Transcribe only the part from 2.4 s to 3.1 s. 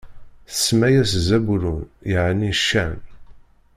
ccan.